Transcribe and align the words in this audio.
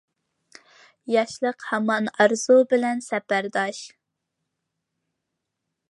ياشلىق 1.15 1.67
ھامان 1.73 2.09
ئارزۇ 2.17 2.57
بىلەن 2.73 3.05
سەپەرداش. 3.09 3.83